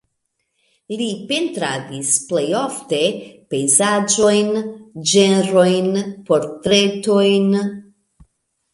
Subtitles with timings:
[1.01, 3.03] Li pentradis plej ofte
[3.53, 4.51] pejzaĝojn,
[5.15, 5.95] ĝenrojn,
[6.33, 7.51] portretojn.